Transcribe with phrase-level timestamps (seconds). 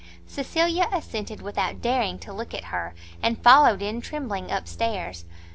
[0.25, 5.25] Cecilia assented without daring to look at her, and followed in trembling, up stairs.